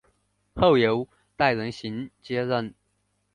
[0.55, 2.73] 后由戴仁行接任。